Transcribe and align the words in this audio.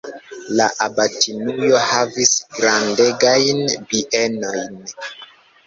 La 0.59 0.65
abatinujo 0.85 1.83
havis 1.91 2.33
grandegajn 2.57 3.63
bienojn. 3.93 4.85